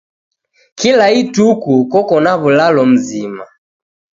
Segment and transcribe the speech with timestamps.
[0.79, 3.43] Kila ituku koko na w'ulalo mzima.